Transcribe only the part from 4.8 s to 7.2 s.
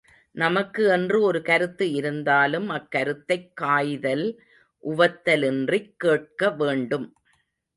உவத்தலின்றிக் கேட்க வேண்டும்.